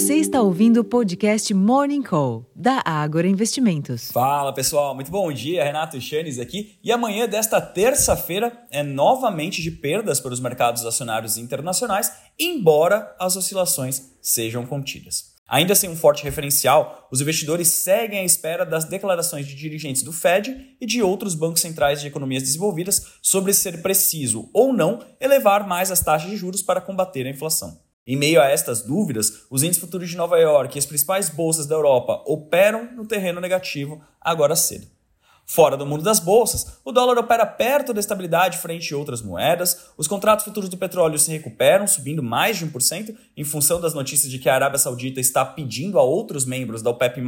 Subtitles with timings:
[0.00, 4.10] Você está ouvindo o podcast Morning Call, da Ágora Investimentos.
[4.10, 5.62] Fala pessoal, muito bom dia.
[5.62, 6.78] Renato Chanes aqui.
[6.82, 13.36] E amanhã desta terça-feira é novamente de perdas para os mercados acionários internacionais, embora as
[13.36, 15.34] oscilações sejam contidas.
[15.46, 20.14] Ainda sem um forte referencial, os investidores seguem à espera das declarações de dirigentes do
[20.14, 25.68] Fed e de outros bancos centrais de economias desenvolvidas sobre ser preciso ou não elevar
[25.68, 27.89] mais as taxas de juros para combater a inflação.
[28.06, 31.66] Em meio a estas dúvidas, os índices futuros de Nova York e as principais bolsas
[31.66, 34.86] da Europa operam no terreno negativo agora cedo.
[35.52, 39.86] Fora do mundo das bolsas, o dólar opera perto da estabilidade frente a outras moedas,
[39.98, 44.30] os contratos futuros do petróleo se recuperam, subindo mais de 1%, em função das notícias
[44.30, 47.20] de que a Arábia Saudita está pedindo a outros membros da OPEP+,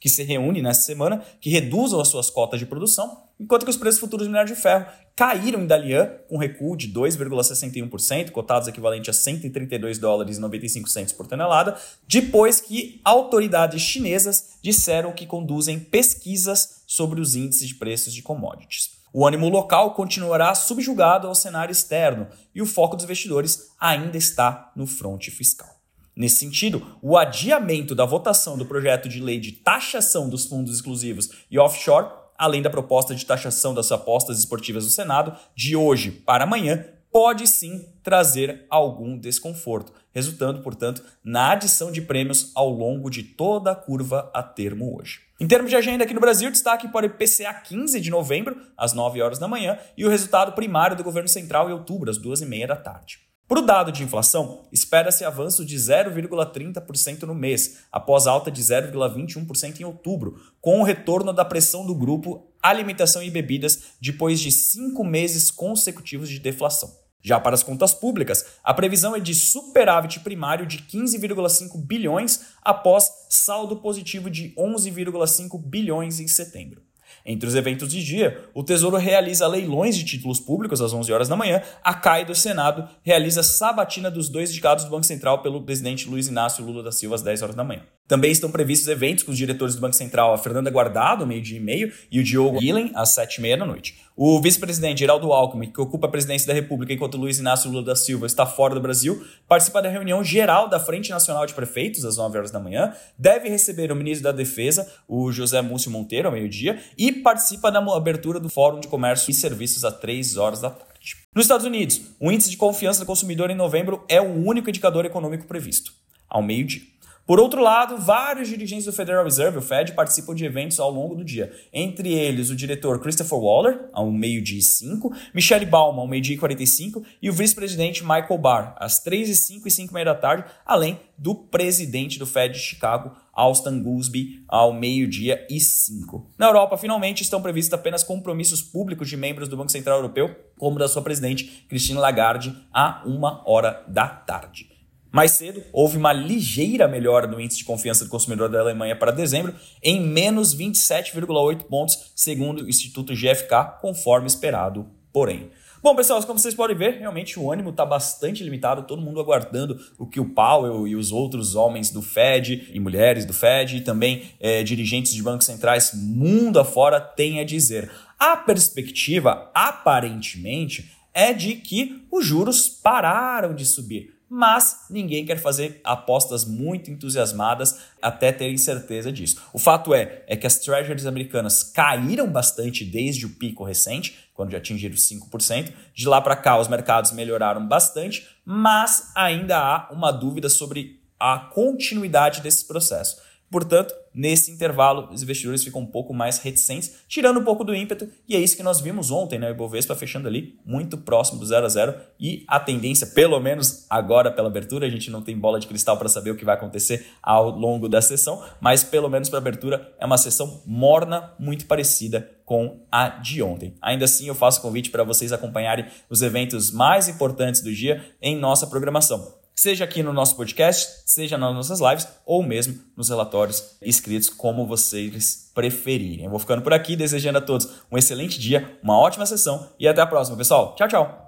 [0.00, 3.76] que se reúne nesta semana, que reduzam as suas cotas de produção, enquanto que os
[3.76, 9.10] preços futuros do minério de ferro caíram em Dalian, com recuo de 2,61%, cotados equivalente
[9.10, 15.78] a 132 dólares e 95 centos por tonelada, depois que autoridades chinesas disseram que conduzem
[15.78, 18.96] pesquisas sobre os índices de preços de commodities.
[19.12, 24.72] O ânimo local continuará subjugado ao cenário externo e o foco dos investidores ainda está
[24.74, 25.68] no fronte fiscal.
[26.16, 31.30] Nesse sentido, o adiamento da votação do projeto de lei de taxação dos fundos exclusivos
[31.50, 36.44] e offshore, além da proposta de taxação das apostas esportivas do Senado, de hoje para
[36.44, 43.22] amanhã, pode sim trazer algum desconforto, resultando, portanto, na adição de prêmios ao longo de
[43.22, 45.20] toda a curva a termo hoje.
[45.40, 48.92] Em termos de agenda aqui no Brasil, destaque para o IPCA 15 de novembro, às
[48.92, 52.66] 9 horas da manhã, e o resultado primário do governo central em outubro, às 2h30
[52.66, 53.28] da tarde.
[53.48, 59.80] Para o dado de inflação, espera-se avanço de 0,30% no mês, após alta de 0,21%
[59.80, 65.04] em outubro, com o retorno da pressão do grupo alimentação e bebidas depois de cinco
[65.04, 66.96] meses consecutivos de deflação.
[67.20, 73.10] Já para as contas públicas, a previsão é de superávit primário de 15,5 bilhões após
[73.28, 76.87] saldo positivo de 11,5 bilhões em setembro.
[77.24, 81.28] Entre os eventos de dia, o Tesouro realiza leilões de títulos públicos às 11 horas
[81.28, 85.62] da manhã, a CAI do Senado realiza sabatina dos dois indicados do Banco Central pelo
[85.62, 87.82] presidente Luiz Inácio Lula da Silva às 10 horas da manhã.
[88.06, 91.60] Também estão previstos eventos com os diretores do Banco Central, a Fernanda Guardado, meio-dia e
[91.60, 93.96] meio, e o Diogo Guilhem, às sete e meia da noite.
[94.20, 97.94] O vice-presidente Geraldo Alckmin, que ocupa a presidência da República enquanto Luiz Inácio Lula da
[97.94, 102.16] Silva está fora do Brasil, participa da reunião geral da Frente Nacional de Prefeitos, às
[102.16, 106.34] 9 horas da manhã, deve receber o ministro da Defesa, o José Múcio Monteiro, ao
[106.34, 110.70] meio-dia, e participa da abertura do Fórum de Comércio e Serviços às 3 horas da
[110.70, 111.14] tarde.
[111.32, 115.04] Nos Estados Unidos, o índice de confiança do consumidor em novembro é o único indicador
[115.04, 115.92] econômico previsto,
[116.28, 116.82] ao meio-dia.
[117.28, 121.14] Por outro lado, vários dirigentes do Federal Reserve, o Fed, participam de eventos ao longo
[121.14, 121.52] do dia.
[121.70, 126.38] Entre eles, o diretor Christopher Waller, ao meio-dia e 5, Michelle Bauman, ao meio-dia e
[126.38, 130.14] 45, e o vice-presidente Michael Barr, às 3 e 5 e 5 e meia da
[130.14, 136.30] tarde, além do presidente do Fed de Chicago, Austin Goolsbee, ao meio-dia e 5.
[136.38, 140.78] Na Europa, finalmente, estão previstos apenas compromissos públicos de membros do Banco Central Europeu, como
[140.78, 144.77] da sua presidente, Christine Lagarde, a uma hora da tarde.
[145.10, 149.10] Mais cedo, houve uma ligeira melhora no índice de confiança do consumidor da Alemanha para
[149.10, 155.50] dezembro, em menos 27,8 pontos, segundo o Instituto GFK, conforme esperado, porém.
[155.80, 159.78] Bom, pessoal, como vocês podem ver, realmente o ânimo está bastante limitado, todo mundo aguardando
[159.96, 163.80] o que o Powell e os outros homens do Fed e mulheres do Fed e
[163.80, 167.90] também é, dirigentes de bancos centrais mundo afora têm a dizer.
[168.18, 175.80] A perspectiva, aparentemente, é de que os juros pararam de subir mas ninguém quer fazer
[175.82, 179.42] apostas muito entusiasmadas até terem certeza disso.
[179.52, 184.50] O fato é, é que as treasuries americanas caíram bastante desde o pico recente, quando
[184.50, 185.72] já atingiram 5%.
[185.94, 191.38] De lá para cá, os mercados melhoraram bastante, mas ainda há uma dúvida sobre a
[191.38, 193.27] continuidade desse processo.
[193.50, 198.08] Portanto, nesse intervalo, os investidores ficam um pouco mais reticentes, tirando um pouco do ímpeto,
[198.28, 199.48] e é isso que nós vimos ontem, né?
[199.48, 203.86] O Ibovespa fechando ali muito próximo do 0 a 0 e a tendência, pelo menos
[203.88, 206.56] agora pela abertura, a gente não tem bola de cristal para saber o que vai
[206.56, 211.64] acontecer ao longo da sessão, mas pelo menos para abertura é uma sessão morna, muito
[211.66, 213.74] parecida com a de ontem.
[213.80, 218.36] Ainda assim, eu faço convite para vocês acompanharem os eventos mais importantes do dia em
[218.36, 223.76] nossa programação seja aqui no nosso podcast, seja nas nossas lives ou mesmo nos relatórios
[223.82, 226.24] escritos, como vocês preferirem.
[226.24, 229.88] Eu vou ficando por aqui, desejando a todos um excelente dia, uma ótima sessão e
[229.88, 230.76] até a próxima, pessoal.
[230.76, 231.27] Tchau, tchau!